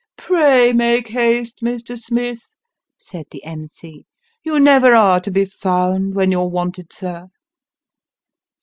[0.17, 1.95] "Pray make haste, Mr.
[1.95, 2.55] Smith,"
[2.97, 4.07] said the M.C."
[4.43, 7.27] You never are to be found when you're wanted, sir."